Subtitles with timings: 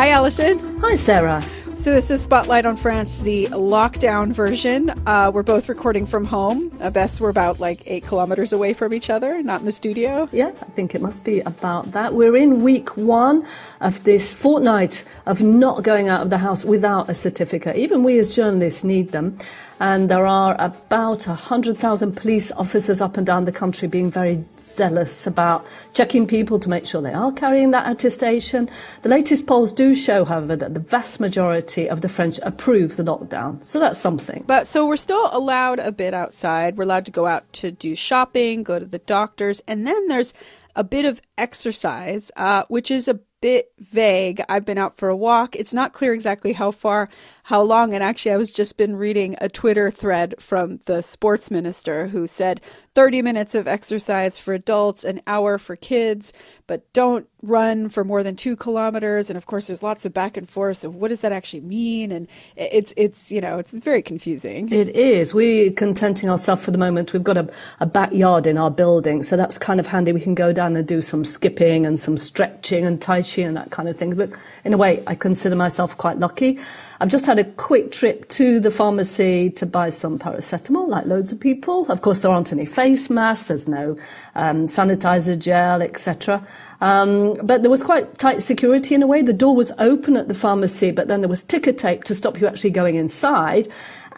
[0.00, 0.78] Hi, Allison.
[0.80, 1.44] Hi, Sarah.
[1.76, 4.88] So this is Spotlight on France, the lockdown version.
[5.06, 6.72] Uh, we're both recording from home.
[6.80, 10.26] Uh, Beth, we're about like eight kilometers away from each other, not in the studio.
[10.32, 12.14] Yeah, I think it must be about that.
[12.14, 13.46] We're in week one
[13.82, 17.76] of this fortnight of not going out of the house without a certificate.
[17.76, 19.36] Even we as journalists need them.
[19.80, 25.26] And there are about 100,000 police officers up and down the country being very zealous
[25.26, 28.68] about checking people to make sure they are carrying that attestation.
[29.00, 33.04] The latest polls do show, however, that the vast majority of the French approve the
[33.04, 33.64] lockdown.
[33.64, 34.44] So that's something.
[34.46, 36.76] But so we're still allowed a bit outside.
[36.76, 40.34] We're allowed to go out to do shopping, go to the doctors, and then there's
[40.76, 44.42] a bit of exercise, uh, which is a bit vague.
[44.48, 45.56] I've been out for a walk.
[45.56, 47.08] It's not clear exactly how far,
[47.44, 47.94] how long.
[47.94, 52.26] And actually, I was just been reading a Twitter thread from the sports minister who
[52.26, 52.60] said
[52.94, 56.32] 30 minutes of exercise for adults, an hour for kids,
[56.66, 59.30] but don't run for more than two kilometers.
[59.30, 62.10] And of course, there's lots of back and forth of what does that actually mean?
[62.10, 64.72] And it's, it's, you know, it's very confusing.
[64.72, 65.32] It is.
[65.32, 67.12] We're contenting ourselves for the moment.
[67.12, 69.22] We've got a, a backyard in our building.
[69.22, 70.12] So that's kind of handy.
[70.12, 73.56] We can go down and do some skipping and some stretching and Tai Chi and
[73.56, 74.14] that kind of thing.
[74.14, 74.30] But
[74.64, 76.58] in a way, I consider myself quite lucky.
[77.02, 81.32] I've just had a quick trip to the pharmacy to buy some paracetamol, like loads
[81.32, 81.90] of people.
[81.90, 83.96] Of course, there aren't any face masks, there's no
[84.34, 86.46] um, sanitizer gel, etc.
[86.82, 89.22] Um, but there was quite tight security in a way.
[89.22, 92.38] The door was open at the pharmacy, but then there was ticker tape to stop
[92.38, 93.66] you actually going inside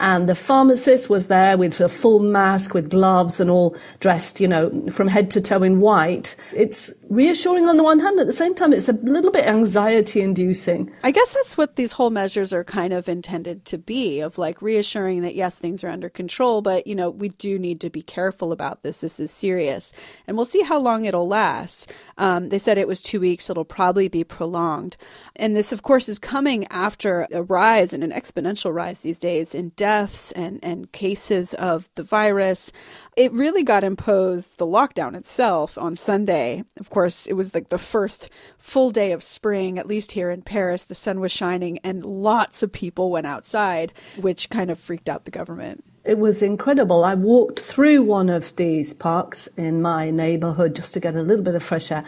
[0.02, 4.48] and the pharmacist was there with a full mask, with gloves and all dressed, you
[4.48, 6.34] know, from head to toe in white.
[6.52, 10.20] It's reassuring on the one hand, at the same time, it's a little bit anxiety
[10.20, 10.92] inducing.
[11.04, 14.60] I guess that's what these whole measures are kind of intended to be of like
[14.60, 18.02] reassuring that yes, things are under control, but you know, we do need to be
[18.02, 18.98] careful about this.
[18.98, 19.92] This is serious.
[20.26, 21.92] And we'll see how long it'll last.
[22.18, 24.96] Um, they said it was two weeks, it'll probably be prolonged.
[25.36, 29.54] And this, of course, is coming after a rise and an exponential rise these days
[29.54, 32.72] in deaths and, and cases of the virus.
[33.14, 36.64] It really got imposed, the lockdown itself, on Sunday.
[36.80, 40.40] Of course, it was like the first full day of spring, at least here in
[40.40, 40.84] Paris.
[40.84, 45.26] The sun was shining and lots of people went outside, which kind of freaked out
[45.26, 45.84] the government.
[46.04, 47.04] It was incredible.
[47.04, 51.44] I walked through one of these parks in my neighborhood just to get a little
[51.44, 52.04] bit of fresh air.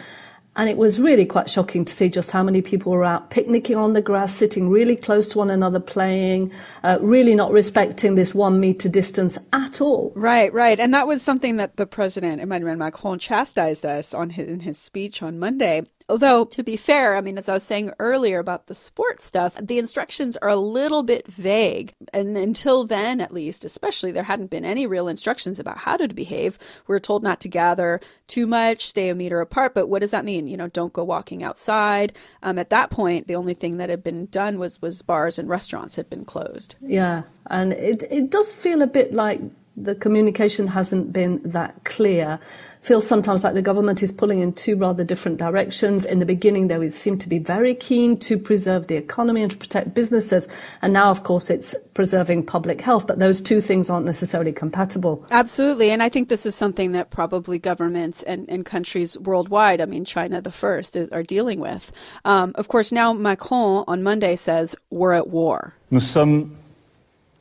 [0.57, 3.77] And it was really quite shocking to see just how many people were out picnicking
[3.77, 6.53] on the grass, sitting really close to one another, playing,
[6.85, 10.13] uh, really not respecting this one meter distance at all.
[10.15, 10.79] Right, right.
[10.79, 14.79] And that was something that the president, Emmanuel Macron, chastised us on his, in his
[14.79, 15.83] speech on Monday.
[16.07, 19.57] Although, to be fair, I mean, as I was saying earlier about the sports stuff,
[19.61, 21.95] the instructions are a little bit vague.
[22.13, 26.07] And until then, at least, especially, there hadn't been any real instructions about how to
[26.09, 26.59] behave.
[26.87, 29.73] We are told not to gather too much, stay a meter apart.
[29.73, 30.47] But what does that mean?
[30.47, 32.13] You know, don't go walking outside.
[32.43, 35.49] Um, at that point, the only thing that had been done was, was bars and
[35.49, 36.77] restaurants had been closed.
[36.83, 37.23] Yeah.
[37.47, 39.41] And it, it does feel a bit like
[39.77, 42.39] the communication hasn't been that clear.
[42.83, 46.05] Feels sometimes like the government is pulling in two rather different directions.
[46.05, 49.51] In the beginning, though, they seemed to be very keen to preserve the economy and
[49.51, 50.49] to protect businesses.
[50.83, 53.07] And now, of course, it's preserving public health.
[53.07, 55.25] But those two things aren't necessarily compatible.
[55.31, 55.91] Absolutely.
[55.91, 60.05] And I think this is something that probably governments and, and countries worldwide, I mean,
[60.05, 61.91] China the first, are dealing with.
[62.27, 65.73] Um, of course, now Macron on Monday says, we're at war.
[65.91, 66.53] Nous sommes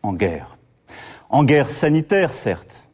[0.04, 0.48] en guerre.
[1.34, 2.88] En guerre sanitaire, certes.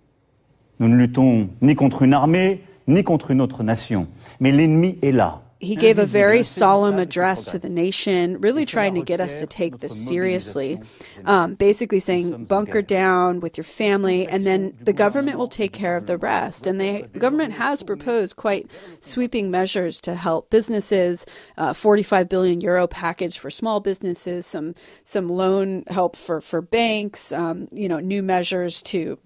[0.80, 4.08] Nous ne luttons ni contre une armée, ni contre une autre nation.
[4.40, 5.42] Mais l'ennemi est là.
[5.60, 9.46] He gave a very solemn address to the nation, really trying to get us to
[9.46, 10.82] take this seriously.
[11.26, 15.98] Um, basically saying, bunker down with your family, and then the government will take care
[15.98, 16.66] of the rest.
[16.66, 18.72] And the government has proposed quite
[19.02, 21.26] sweeping measures to help businesses,
[21.58, 27.34] uh, 45 billion euro package for small businesses, some some loan help for for banks,
[27.34, 29.20] um, you know, new measures to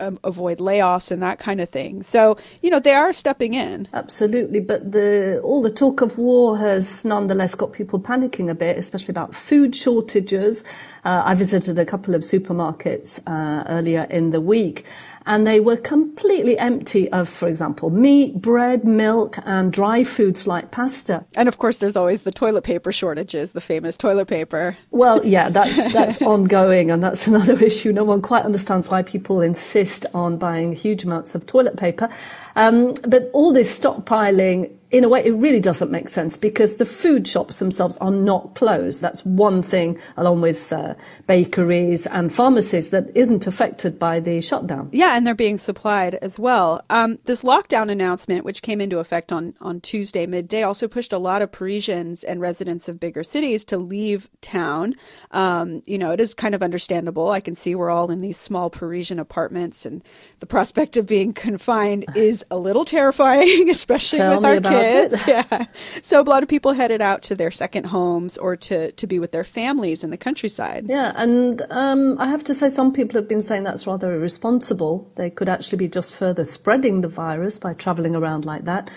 [0.00, 2.02] um, avoid layoffs and that kind of thing.
[2.02, 3.88] So, you know, they are stepping in.
[3.92, 4.60] Absolutely.
[4.60, 9.12] But the, all the talk of war has nonetheless got people panicking a bit, especially
[9.12, 10.64] about food shortages.
[11.04, 14.84] Uh, I visited a couple of supermarkets uh, earlier in the week
[15.26, 20.70] and they were completely empty of, for example, meat, bread, milk, and dry foods like
[20.70, 21.24] pasta.
[21.34, 24.78] And of course, there's always the toilet paper shortages, the famous toilet paper.
[24.90, 27.92] Well, yeah, that's that's ongoing, and that's another issue.
[27.92, 32.08] No one quite understands why people insist on buying huge amounts of toilet paper.
[32.56, 36.86] Um, but all this stockpiling in a way, it really doesn't make sense because the
[36.86, 39.00] food shops themselves are not closed.
[39.00, 40.94] That's one thing, along with uh,
[41.26, 44.88] bakeries and pharmacies, that isn't affected by the shutdown.
[44.92, 46.84] Yeah, and they're being supplied as well.
[46.88, 51.18] Um, this lockdown announcement, which came into effect on, on Tuesday midday, also pushed a
[51.18, 54.94] lot of Parisians and residents of bigger cities to leave town.
[55.32, 57.30] Um, you know, it is kind of understandable.
[57.30, 60.02] I can see we're all in these small Parisian apartments, and
[60.38, 65.22] the prospect of being confined is a little terrifying, especially Tell with our about kids.
[65.22, 65.26] it.
[65.28, 65.66] Yeah.
[66.02, 69.18] So a lot of people headed out to their second homes or to, to be
[69.18, 70.86] with their families in the countryside.
[70.88, 75.10] Yeah, and um, I have to say, some people have been saying that's rather irresponsible.
[75.16, 78.90] They could actually be just further spreading the virus by travelling around like that.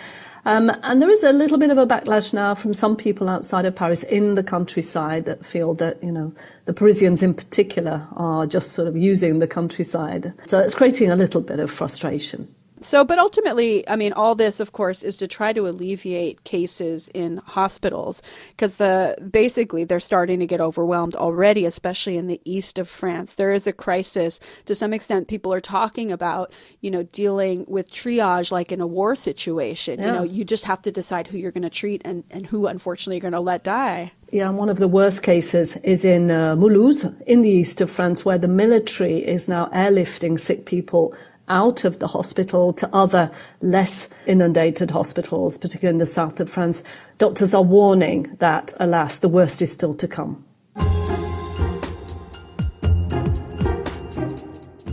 [0.46, 3.66] Um, and there is a little bit of a backlash now from some people outside
[3.66, 6.34] of Paris in the countryside that feel that, you know,
[6.66, 10.34] the Parisians in particular are just sort of using the countryside.
[10.46, 12.48] So it's creating a little bit of frustration.
[12.82, 17.10] So, but ultimately, I mean, all this, of course, is to try to alleviate cases
[17.14, 18.22] in hospitals
[18.52, 23.34] because the basically they're starting to get overwhelmed already, especially in the east of France.
[23.34, 25.28] There is a crisis to some extent.
[25.28, 30.00] People are talking about, you know, dealing with triage like in a war situation.
[30.00, 30.06] Yeah.
[30.06, 32.68] You know, you just have to decide who you're going to treat and, and who,
[32.68, 34.12] unfortunately, you're going to let die.
[34.32, 37.90] Yeah, and one of the worst cases is in uh, Mulhouse, in the east of
[37.90, 41.16] France, where the military is now airlifting sick people
[41.50, 43.32] out of the hospital to other
[43.62, 46.84] less inundated hospitals, particularly in the south of France.
[47.18, 50.46] Doctors are warning that, alas, the worst is still to come.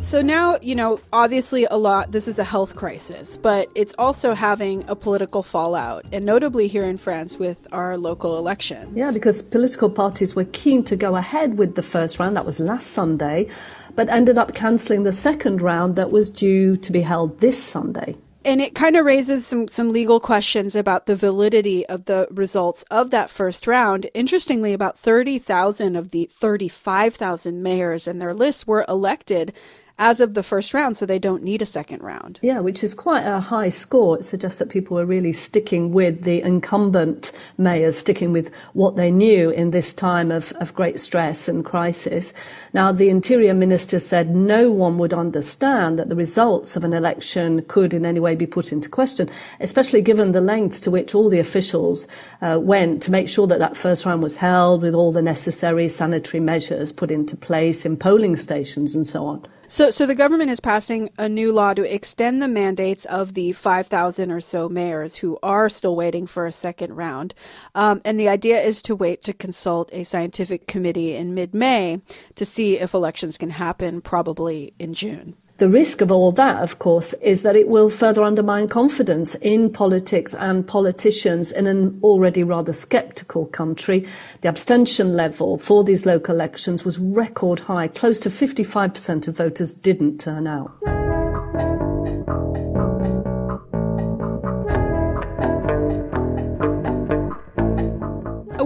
[0.06, 4.35] So now, you know, obviously a lot, this is a health crisis, but it's also
[4.35, 8.93] having a political fallout, and notably here in France with our local elections.
[8.94, 12.61] Yeah, because political parties were keen to go ahead with the first round, that was
[12.61, 13.49] last Sunday,
[13.97, 18.14] but ended up cancelling the second round that was due to be held this Sunday
[18.44, 22.85] and it kind of raises some some legal questions about the validity of the results
[22.93, 24.08] of that first round.
[24.14, 29.53] Interestingly, about 30,000 of the 35,000 mayors and their lists were elected
[29.98, 32.38] as of the first round, so they don't need a second round.
[32.43, 34.19] Yeah, which is quite a high score.
[34.19, 39.10] It suggests that people are really sticking with the incumbent mayors, sticking with what they
[39.10, 42.34] knew in this time of, of great stress and crisis.
[42.75, 47.62] Now, the interior minister said no one would understand that the results of an election
[47.62, 51.31] could in any way be put into question, especially given the lengths to which all
[51.31, 52.06] the officials
[52.43, 55.88] uh, went to make sure that that first round was held with all the necessary
[55.88, 59.46] sanitary measures put into place in polling stations and so on.
[59.68, 63.52] So, so the government is passing a new law to extend the mandates of the
[63.52, 67.34] 5,000 or so mayors who are still waiting for a second round.
[67.74, 72.00] Um, and the idea is to wait to consult a scientific committee in mid May
[72.36, 75.36] to see if elections can happen, probably in June.
[75.58, 79.73] The risk of all that, of course, is that it will further undermine confidence in
[79.73, 84.06] politics and politicians in an already rather sceptical country.
[84.43, 87.88] The abstention level for these local elections was record high.
[87.88, 90.76] Close to 55% of voters didn't turn out.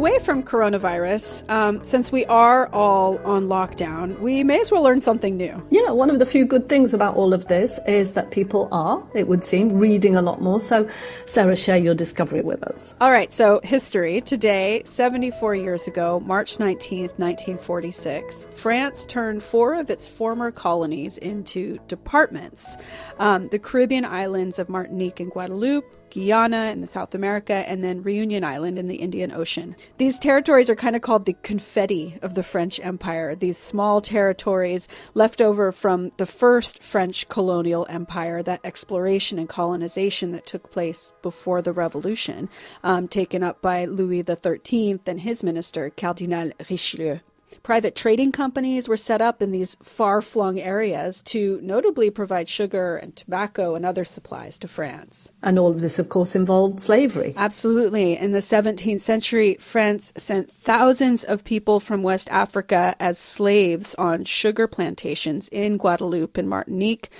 [0.00, 4.98] Away from coronavirus, um, since we are all on lockdown, we may as well learn
[4.98, 5.62] something new.
[5.70, 9.06] Yeah, one of the few good things about all of this is that people are,
[9.14, 10.58] it would seem, reading a lot more.
[10.58, 10.88] So,
[11.26, 12.94] Sarah, share your discovery with us.
[12.98, 14.22] All right, so history.
[14.22, 21.78] Today, 74 years ago, March 19th, 1946, France turned four of its former colonies into
[21.88, 22.74] departments
[23.18, 25.99] um, the Caribbean islands of Martinique and Guadeloupe.
[26.10, 29.76] Guyana in the South America, and then Reunion Island in the Indian Ocean.
[29.98, 34.88] These territories are kind of called the confetti of the French Empire, these small territories
[35.14, 41.12] left over from the first French colonial empire, that exploration and colonization that took place
[41.22, 42.48] before the Revolution,
[42.82, 47.20] um, taken up by Louis XIII and his minister, Cardinal Richelieu.
[47.62, 52.96] Private trading companies were set up in these far flung areas to notably provide sugar
[52.96, 55.30] and tobacco and other supplies to France.
[55.42, 57.34] And all of this, of course, involved slavery.
[57.36, 58.16] Absolutely.
[58.16, 64.24] In the 17th century, France sent thousands of people from West Africa as slaves on
[64.24, 67.10] sugar plantations in Guadeloupe and Martinique.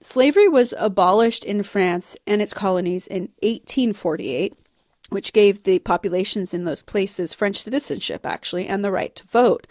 [0.00, 4.54] Slavery was abolished in France and its colonies in 1848
[5.08, 9.66] which gave the populations in those places French citizenship, actually, and the right to vote.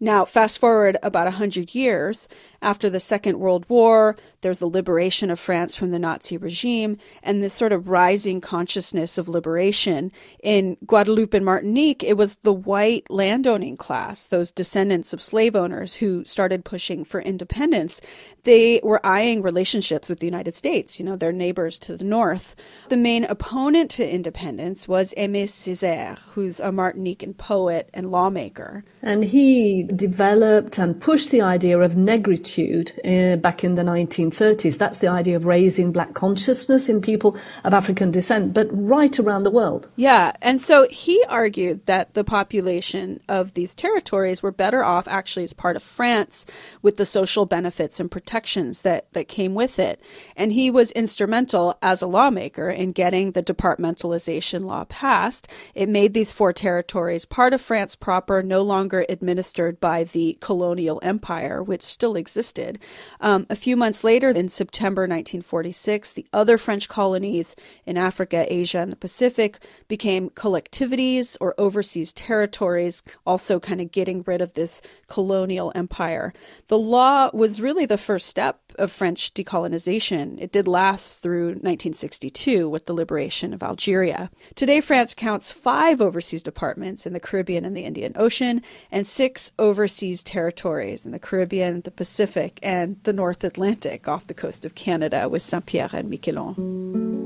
[0.00, 2.28] Now, fast forward about 100 years
[2.62, 7.42] after the Second World War, There's the liberation of France from the Nazi regime and
[7.42, 10.12] this sort of rising consciousness of liberation.
[10.42, 15.94] In Guadeloupe and Martinique, it was the white landowning class, those descendants of slave owners
[15.94, 18.00] who started pushing for independence.
[18.44, 22.54] They were eyeing relationships with the United States, you know, their neighbors to the north.
[22.88, 28.84] The main opponent to independence was Aimé Césaire, who's a Martinican poet and lawmaker.
[29.02, 34.78] And he developed and pushed the idea of negritude uh, back in the 1930s.
[34.78, 39.42] That's the idea of raising black consciousness in people of African descent, but right around
[39.42, 39.88] the world.
[39.96, 40.32] Yeah.
[40.42, 45.52] And so he argued that the population of these territories were better off actually as
[45.52, 46.46] part of France
[46.82, 50.00] with the social benefits and protections that, that came with it.
[50.36, 55.48] And he was instrumental as a lawmaker in getting the departmentalization law passed.
[55.74, 61.00] It made these four territories part of France proper, no longer administered by the colonial
[61.02, 62.78] empire, which still existed.
[63.20, 67.54] Um, a few months later, in September 1946, the other French colonies
[67.86, 69.58] in Africa, Asia, and the Pacific
[69.88, 76.32] became collectivities or overseas territories, also kind of getting rid of this colonial empire.
[76.68, 80.40] The law was really the first step of French decolonization.
[80.40, 84.30] It did last through 1962 with the liberation of Algeria.
[84.54, 89.52] Today, France counts five overseas departments in the Caribbean and the Indian Ocean, and six
[89.68, 94.74] overseas territories in the Caribbean, the Pacific, and the North Atlantic off the coast of
[94.74, 96.56] Canada with Saint Pierre and Miquelon.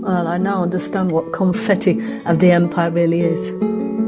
[0.01, 4.02] Well, I now understand what confetti of the empire really is.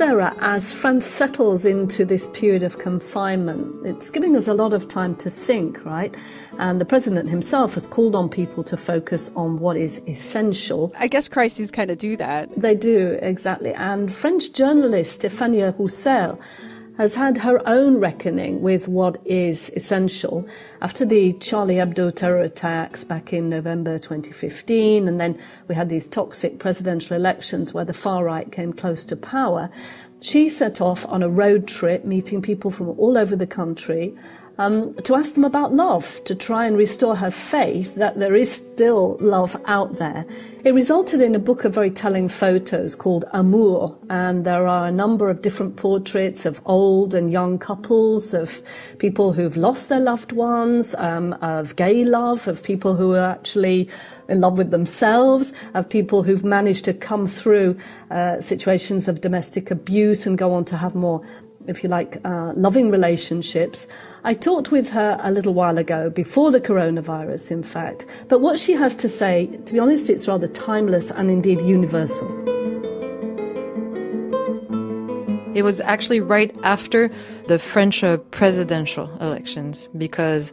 [0.00, 4.88] Sarah, as France settles into this period of confinement, it's giving us a lot of
[4.88, 6.14] time to think, right?
[6.58, 10.90] And the president himself has called on people to focus on what is essential.
[10.98, 12.48] I guess crises kind of do that.
[12.58, 13.74] They do, exactly.
[13.74, 16.40] And French journalist Stefania Rousselle
[17.00, 20.46] has had her own reckoning with what is essential
[20.82, 26.06] after the Charlie Hebdo terror attacks back in November 2015, and then we had these
[26.06, 29.70] toxic presidential elections where the far right came close to power.
[30.20, 34.14] She set off on a road trip meeting people from all over the country
[34.60, 38.52] um, to ask them about love, to try and restore her faith that there is
[38.52, 40.26] still love out there.
[40.64, 44.92] It resulted in a book of very telling photos called Amour, and there are a
[44.92, 48.60] number of different portraits of old and young couples, of
[48.98, 53.88] people who've lost their loved ones, um, of gay love, of people who are actually
[54.28, 57.78] in love with themselves, of people who've managed to come through
[58.10, 61.22] uh, situations of domestic abuse and go on to have more
[61.70, 63.86] if you like, uh, loving relationships.
[64.24, 68.04] I talked with her a little while ago, before the coronavirus, in fact.
[68.28, 72.28] But what she has to say, to be honest, it's rather timeless and indeed universal.
[75.54, 77.10] It was actually right after
[77.46, 80.52] the French uh, presidential elections because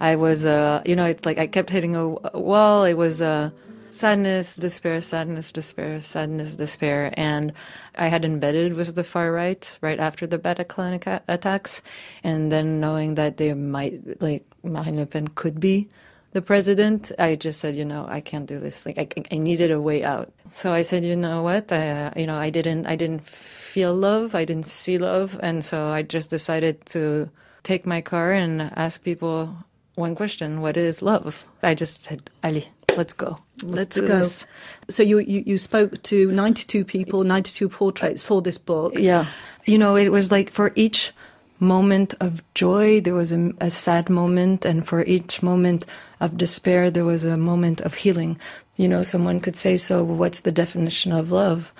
[0.00, 2.08] I was, uh, you know, it's like I kept hitting a
[2.38, 2.84] wall.
[2.84, 3.50] It was, uh,
[3.98, 7.12] sadness, despair, sadness, despair, sadness, despair.
[7.14, 7.52] And
[7.96, 11.82] I had embedded with the far right right after the Bataclan attacks.
[12.22, 15.88] And then knowing that they might, like, Marine could be
[16.32, 18.84] the president, I just said, you know, I can't do this.
[18.84, 20.30] Like, I, I needed a way out.
[20.50, 21.72] So I said, you know what?
[21.72, 24.34] I, you know, I didn't, I didn't feel love.
[24.34, 25.38] I didn't see love.
[25.42, 27.30] And so I just decided to
[27.62, 29.54] take my car and ask people
[29.94, 33.38] one question what is love i just said ali let's go.
[33.62, 34.18] Let's, let's go.
[34.18, 34.46] This.
[34.90, 38.94] So you, you, you spoke to 92 people, 92 portraits for this book.
[38.96, 39.26] Yeah.
[39.64, 41.12] You know, it was like for each
[41.60, 44.64] moment of joy, there was a, a sad moment.
[44.64, 45.86] And for each moment
[46.20, 48.38] of despair, there was a moment of healing.
[48.76, 51.72] You know, someone could say, so what's the definition of love?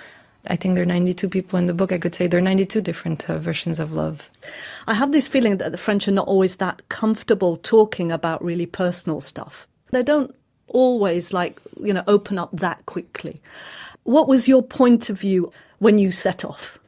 [0.47, 1.91] I think there are 92 people in the book.
[1.91, 4.29] I could say there are 92 different uh, versions of love.
[4.87, 8.65] I have this feeling that the French are not always that comfortable talking about really
[8.65, 9.67] personal stuff.
[9.91, 10.33] They don't
[10.69, 13.41] always like, you know, open up that quickly.
[14.03, 16.79] What was your point of view when you set off?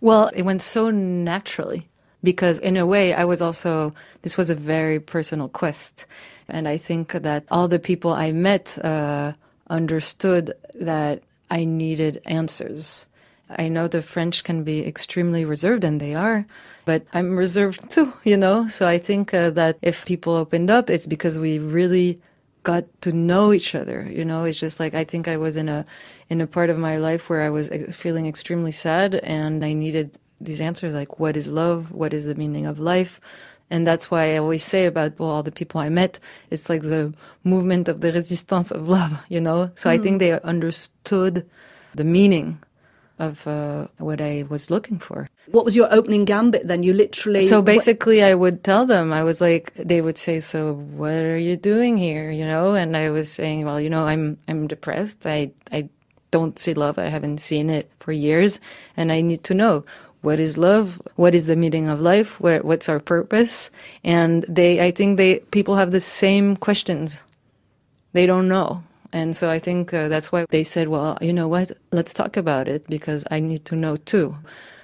[0.00, 1.88] Well, it went so naturally
[2.22, 6.04] because in a way I was also, this was a very personal quest.
[6.48, 9.32] And I think that all the people I met uh,
[9.68, 13.06] understood that I needed answers.
[13.50, 16.44] I know the French can be extremely reserved, and they are,
[16.84, 18.68] but I'm reserved too, you know?
[18.68, 22.20] So I think uh, that if people opened up, it's because we really
[22.68, 24.06] got to know each other.
[24.18, 25.86] You know, it's just like I think I was in a
[26.28, 27.66] in a part of my life where I was
[28.02, 30.06] feeling extremely sad, and I needed
[30.46, 33.20] these answers like what is love, what is the meaning of life,
[33.70, 36.20] and that's why I always say about well, all the people I met,
[36.50, 39.12] it's like the movement of the resistance of love.
[39.30, 39.92] You know, so mm.
[39.94, 41.48] I think they understood
[41.94, 42.60] the meaning
[43.18, 45.28] of uh, what I was looking for.
[45.50, 46.82] What was your opening gambit then?
[46.82, 47.46] You literally.
[47.46, 51.38] So basically, I would tell them, I was like, they would say, "So what are
[51.38, 55.26] you doing here?" You know, and I was saying, "Well, you know, I'm I'm depressed.
[55.26, 55.88] I I
[56.30, 56.98] don't see love.
[56.98, 58.60] I haven't seen it for years,
[58.96, 59.84] and I need to know."
[60.20, 61.00] What is love?
[61.14, 62.40] What is the meaning of life?
[62.40, 63.70] What, what's our purpose?
[64.02, 67.18] And they, I think they, people have the same questions.
[68.14, 68.82] They don't know.
[69.12, 71.72] And so I think uh, that's why they said, well, you know what?
[71.92, 74.36] Let's talk about it because I need to know too.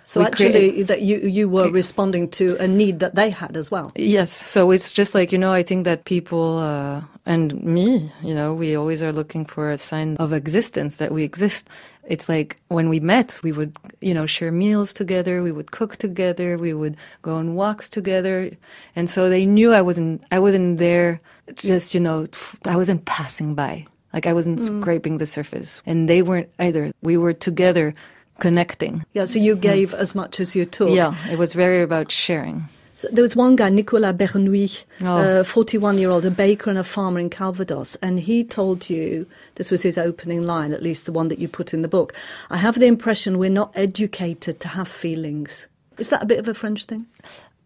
[0.07, 3.57] So We actually, create- that you you were responding to a need that they had
[3.57, 3.91] as well.
[3.97, 4.31] Yes.
[4.49, 8.53] So it's just like, you know, I think that people, uh, and me, you know,
[8.53, 11.69] we always are looking for a sign of existence that we exist.
[12.07, 15.43] It's like when we met, we would, you know, share meals together.
[15.43, 16.59] We would cook together.
[16.59, 18.51] We would go on walks together.
[18.95, 21.23] And so they knew I wasn't, I wasn't there
[21.57, 22.27] just, you know,
[22.67, 23.87] I wasn't passing by.
[24.15, 24.81] Like I wasn't mm.
[24.81, 26.93] scraping the surface and they weren't either.
[27.03, 27.95] We were together
[28.39, 29.05] connecting.
[29.13, 29.61] Yeah, so you mm.
[29.61, 30.91] gave as much as you took.
[30.91, 31.15] Yeah.
[31.31, 32.69] It was very about sharing.
[32.95, 35.07] So there was one guy, Nicolas Bernuy, Oh.
[35.07, 38.89] Uh, a 41 year old, a baker and a farmer in Calvados, and he told
[38.89, 41.89] you this was his opening line, at least the one that you put in the
[41.89, 42.15] book.
[42.51, 45.67] I have the impression we're not educated to have feelings.
[45.99, 47.07] Is that a bit of a French thing?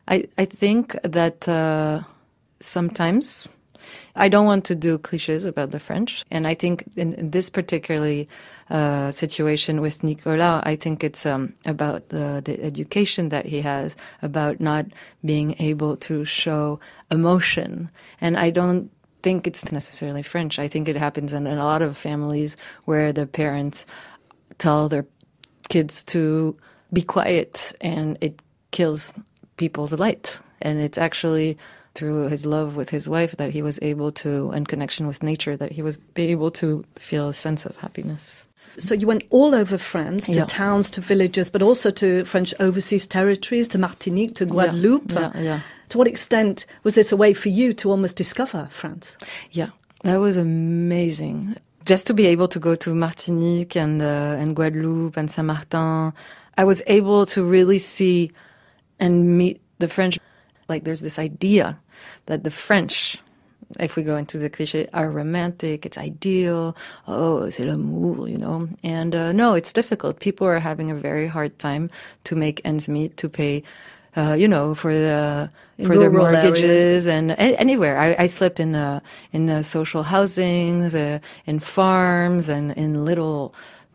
[0.06, 2.00] I, I think that uh,
[2.60, 3.48] sometimes
[4.16, 7.50] I don't want to do cliches about the French, and I think in, in this
[7.50, 8.28] particularly
[8.70, 13.96] uh, situation with Nicolas, I think it's um, about the, the education that he has,
[14.22, 14.86] about not
[15.24, 16.80] being able to show
[17.10, 17.90] emotion,
[18.20, 18.90] and I don't
[19.22, 20.58] think it's necessarily French.
[20.58, 23.84] I think it happens in, in a lot of families where the parents
[24.58, 25.06] tell their
[25.68, 26.56] kids to
[26.92, 28.40] be quiet and it
[28.70, 29.12] kills
[29.56, 30.38] people's light.
[30.62, 31.58] And it's actually
[31.98, 35.56] through his love with his wife that he was able to, and connection with nature,
[35.56, 38.44] that he was be able to feel a sense of happiness.
[38.78, 40.44] So you went all over France, to Yeah.
[40.46, 45.10] towns, to villages, but also to French overseas territories, to Martinique, to Guadeloupe.
[45.12, 45.60] Yeah, yeah.
[45.88, 49.16] To what extent was this a way for you to almost discover France?
[49.50, 49.70] Yeah,
[50.04, 51.56] that was amazing.
[51.84, 56.12] Just to be able to go to Martinique and uh, and Guadeloupe and Saint Martin,
[56.60, 58.30] I was able to really see
[59.00, 60.18] and meet the French.
[60.68, 61.78] Like there's this idea
[62.26, 63.18] that the French,
[63.78, 65.84] if we go into the cliche, are romantic.
[65.84, 66.76] It's ideal.
[67.06, 68.68] Oh, c'est l'amour, you know.
[68.82, 70.20] And uh, no, it's difficult.
[70.20, 71.90] People are having a very hard time
[72.24, 73.62] to make ends meet, to pay.
[74.16, 75.48] Uh, you know, for the
[75.86, 77.06] for their mortgages areas.
[77.06, 77.98] and anywhere.
[77.98, 79.00] I, I slept in the
[79.32, 83.54] in the social housing, the, in farms, and in little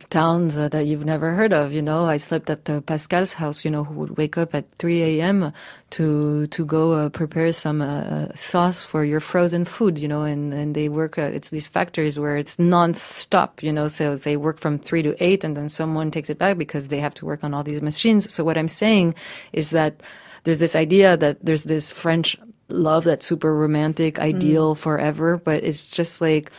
[0.09, 1.71] towns uh, that you've never heard of.
[1.71, 3.65] You know, I slept at uh, Pascal's house.
[3.65, 5.53] You know, who would wake up at 3 a.m.
[5.91, 9.99] to to go uh, prepare some uh, sauce for your frozen food.
[9.99, 11.17] You know, and and they work.
[11.17, 13.61] Uh, it's these factories where it's non-stop.
[13.63, 16.57] You know, so they work from three to eight, and then someone takes it back
[16.57, 18.31] because they have to work on all these machines.
[18.33, 19.15] So what I'm saying
[19.51, 20.01] is that
[20.43, 22.37] there's this idea that there's this French
[22.69, 26.51] love that's super romantic, ideal forever, but it's just like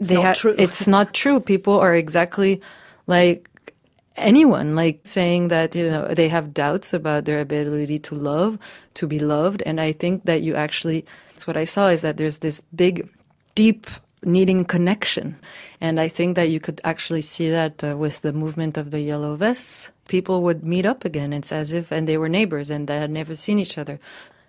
[0.00, 0.54] they not ha- true.
[0.58, 1.40] It's not true.
[1.40, 2.60] People are exactly
[3.06, 3.48] like
[4.16, 8.58] anyone, like saying that you know they have doubts about their ability to love,
[8.94, 11.04] to be loved, and I think that you actually.
[11.30, 13.08] That's what I saw is that there's this big,
[13.54, 13.86] deep
[14.24, 15.36] needing connection,
[15.80, 19.00] and I think that you could actually see that uh, with the movement of the
[19.00, 19.90] yellow vests.
[20.08, 21.32] People would meet up again.
[21.34, 24.00] It's as if, and they were neighbors and they had never seen each other.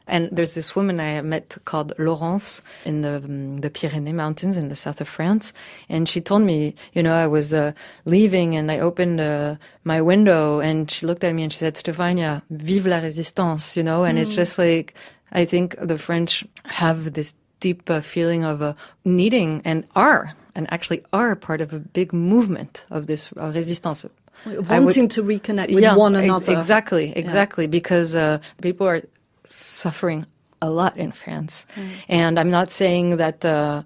[0.09, 4.69] And there's this woman I met called Laurence in the um, the Pyrenees Mountains in
[4.69, 5.53] the south of France,
[5.87, 7.71] and she told me, you know, I was uh,
[8.05, 11.75] leaving and I opened uh, my window and she looked at me and she said,
[11.75, 14.93] "Stefania, vive la résistance," you know, and it's just like
[15.31, 18.73] I think the French have this deep uh, feeling of uh,
[19.05, 24.05] needing and are and actually are part of a big movement of this uh, resistance.
[24.45, 26.53] I would- Wanting to reconnect with one ex- another.
[26.57, 29.01] Exactly, exactly, because uh, people are
[29.49, 30.25] suffering
[30.61, 31.89] a lot in France, Mm.
[32.09, 33.83] and I'm not saying that uh,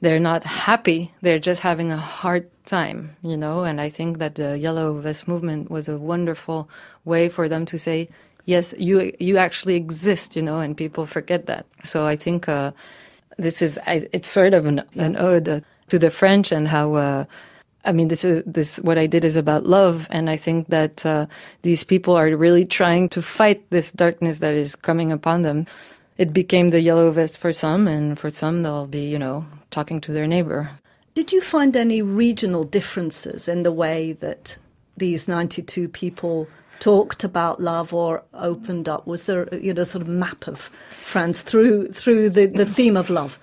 [0.00, 3.64] they're not happy; they're just having a hard time, you know.
[3.64, 6.68] And I think that the Yellow Vest movement was a wonderful
[7.04, 8.08] way for them to say,
[8.44, 11.66] "Yes, you you actually exist," you know, and people forget that.
[11.84, 12.70] So I think uh,
[13.38, 16.94] this is I, it's sort of an, an ode to the French and how.
[16.94, 17.24] Uh,
[17.84, 18.76] I mean, this is this.
[18.78, 21.26] What I did is about love, and I think that uh,
[21.62, 25.66] these people are really trying to fight this darkness that is coming upon them.
[26.16, 30.00] It became the yellow vest for some, and for some, they'll be, you know, talking
[30.02, 30.70] to their neighbor.
[31.14, 34.56] Did you find any regional differences in the way that
[34.96, 39.06] these 92 people talked about love or opened up?
[39.06, 40.70] Was there, you know, sort of map of
[41.04, 43.40] France through through the, the theme of love?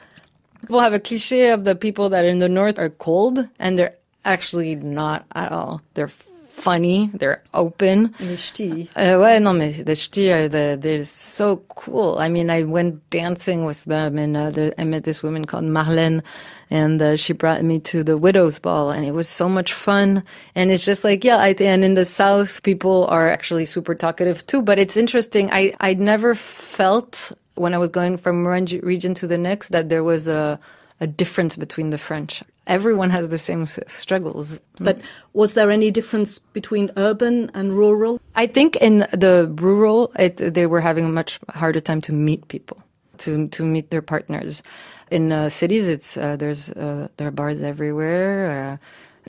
[0.62, 3.96] People have a cliche of the people that in the north are cold, and they're
[4.26, 5.82] Actually, not at all.
[5.94, 6.12] They're
[6.60, 7.10] funny.
[7.14, 8.14] They're open.
[8.20, 8.90] Les ch'tis.
[8.96, 12.18] Uh, non, mais the ch'tis are the, they're so cool.
[12.18, 15.64] I mean, I went dancing with them and uh, the, I met this woman called
[15.64, 16.22] Marlène
[16.70, 20.24] and uh, she brought me to the widow's ball and it was so much fun.
[20.54, 24.46] And it's just like, yeah, I, and in the South, people are actually super talkative
[24.46, 25.50] too, but it's interesting.
[25.52, 29.90] I, I never felt when I was going from one region to the next that
[29.90, 30.60] there was a,
[31.00, 32.44] a difference between the French.
[32.70, 34.62] Everyone has the same struggles.
[34.78, 35.02] But
[35.34, 38.22] was there any difference between urban and rural?
[38.36, 42.48] I think in the rural, it, they were having a much harder time to meet
[42.48, 42.78] people,
[43.26, 44.62] to to meet their partners.
[45.10, 48.78] In uh, cities, it's uh, there's uh, there are bars everywhere, uh,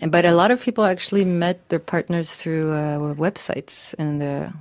[0.02, 3.94] and, but a lot of people actually met their partners through uh, websites.
[3.96, 4.52] And uh,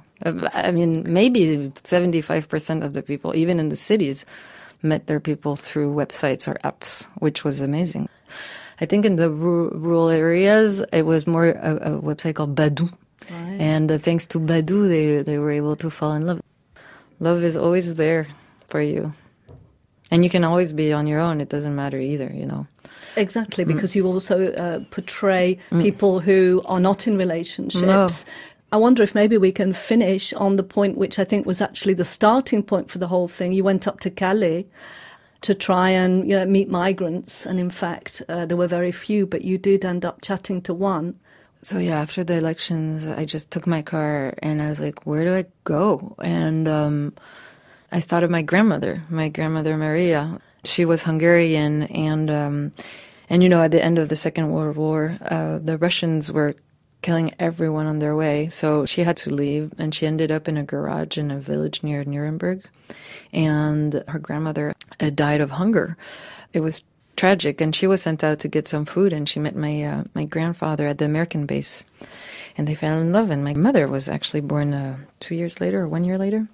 [0.55, 4.23] I mean, maybe seventy five percent of the people, even in the cities,
[4.81, 8.07] met their people through websites or apps, which was amazing.
[8.81, 12.91] I think in the ru- rural areas, it was more a, a website called Badoo.
[13.59, 16.41] And uh, thanks to Badoo, they, they were able to fall in love.
[17.19, 18.27] Love is always there
[18.67, 19.13] for you.
[20.09, 21.41] And you can always be on your own.
[21.41, 22.65] It doesn't matter either, you know.
[23.15, 27.85] Exactly, because you also uh, portray people who are not in relationships.
[27.85, 28.07] No.
[28.71, 31.95] I wonder if maybe we can finish on the point which I think was actually
[31.95, 33.51] the starting point for the whole thing.
[33.51, 34.67] You went up to Calais
[35.41, 39.25] to try and you know, meet migrants, and in fact, uh, there were very few,
[39.25, 41.19] but you did end up chatting to one.
[41.61, 45.25] So yeah, after the elections, I just took my car and I was like, where
[45.25, 46.15] do I go?
[46.23, 47.13] And um,
[47.91, 50.39] I thought of my grandmother, my grandmother Maria.
[50.63, 52.71] She was Hungarian, and um,
[53.29, 56.55] and you know, at the end of the Second World War, uh, the Russians were
[57.01, 58.49] killing everyone on their way.
[58.49, 61.83] So she had to leave, and she ended up in a garage in a village
[61.83, 62.67] near Nuremberg.
[63.31, 65.97] And her grandmother died of hunger.
[66.53, 66.83] It was
[67.15, 69.13] tragic, and she was sent out to get some food.
[69.13, 71.85] And she met my uh, my grandfather at the American base,
[72.57, 73.29] and they fell in love.
[73.29, 76.47] And my mother was actually born uh, two years later, or one year later.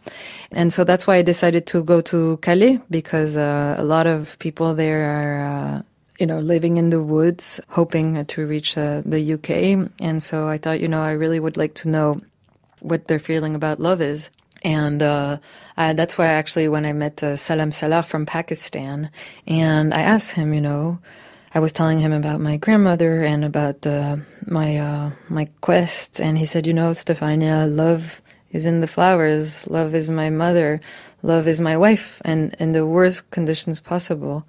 [0.51, 4.37] And so that's why I decided to go to Calais because uh, a lot of
[4.39, 5.81] people there are uh,
[6.19, 9.89] you know, living in the woods, hoping to reach uh, the UK.
[9.99, 12.21] And so I thought, you know, I really would like to know
[12.79, 14.29] what their feeling about love is.
[14.63, 15.37] And uh,
[15.77, 19.11] I, that's why actually when I met uh, Salam Salah from Pakistan,
[19.45, 20.99] and I asked him, you know,
[21.53, 26.37] I was telling him about my grandmother and about uh, my uh, my quest, and
[26.37, 29.67] he said, you know, Stefania, love is in the flowers.
[29.67, 30.81] Love is my mother.
[31.21, 34.45] Love is my wife, and in the worst conditions possible.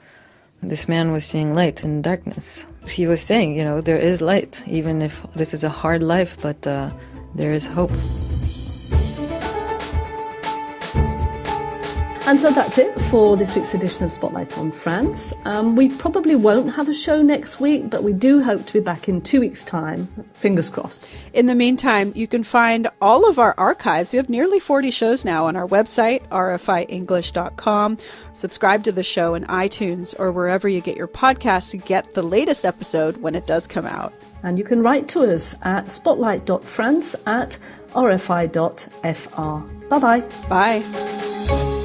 [0.62, 2.66] This man was seeing light in darkness.
[2.88, 6.36] He was saying, you know, there is light, even if this is a hard life,
[6.40, 6.90] but uh,
[7.34, 7.92] there is hope.
[12.26, 15.32] And so that's it for this week's edition of Spotlight on France.
[15.44, 18.80] Um, we probably won't have a show next week, but we do hope to be
[18.80, 20.08] back in two weeks' time.
[20.32, 21.08] Fingers crossed.
[21.34, 24.12] In the meantime, you can find all of our archives.
[24.12, 27.98] We have nearly 40 shows now on our website, rfienglish.com.
[28.34, 32.22] Subscribe to the show in iTunes or wherever you get your podcasts to get the
[32.22, 34.12] latest episode when it does come out.
[34.42, 37.56] And you can write to us at spotlight.france at
[37.92, 39.88] rfi.fr.
[39.88, 40.20] Bye bye.
[40.48, 41.75] Bye.